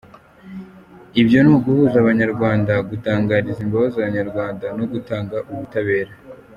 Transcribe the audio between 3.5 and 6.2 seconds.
imbabazi Abanyarwanda no gutanga ubutabera.